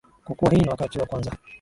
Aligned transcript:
Kwa 0.25 0.35
kuwa 0.35 0.51
hii 0.51 0.57
ni 0.59 0.69
wakati 0.69 0.99
wa 0.99 1.05
kwanza. 1.05 1.31